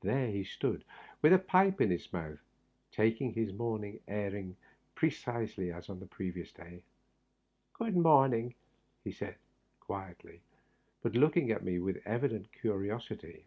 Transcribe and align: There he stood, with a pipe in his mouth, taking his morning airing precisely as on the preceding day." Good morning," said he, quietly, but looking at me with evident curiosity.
There 0.00 0.28
he 0.28 0.44
stood, 0.44 0.82
with 1.20 1.34
a 1.34 1.38
pipe 1.38 1.82
in 1.82 1.90
his 1.90 2.10
mouth, 2.10 2.40
taking 2.90 3.34
his 3.34 3.52
morning 3.52 4.00
airing 4.08 4.56
precisely 4.94 5.70
as 5.70 5.90
on 5.90 6.00
the 6.00 6.06
preceding 6.06 6.50
day." 6.56 6.82
Good 7.78 7.94
morning," 7.94 8.54
said 9.12 9.34
he, 9.34 9.40
quietly, 9.78 10.40
but 11.02 11.12
looking 11.14 11.50
at 11.50 11.64
me 11.64 11.78
with 11.80 12.00
evident 12.06 12.50
curiosity. 12.50 13.44